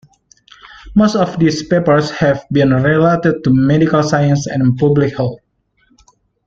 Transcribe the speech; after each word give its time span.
Most 0.95 1.15
of 1.15 1.37
these 1.37 1.61
papers 1.67 2.09
have 2.09 2.43
been 2.51 2.71
related 2.71 3.43
to 3.43 3.53
medical 3.53 4.01
sciences 4.01 4.47
and 4.47 4.75
public 4.75 5.15
health. 5.15 5.37